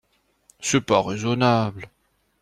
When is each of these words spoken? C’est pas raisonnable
C’est 0.59 0.81
pas 0.81 1.03
raisonnable 1.03 1.87